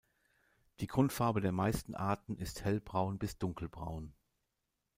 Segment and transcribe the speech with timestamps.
[0.79, 4.15] Die Grundfarbe der meisten Arten ist hellbraun bis dunkelbraun.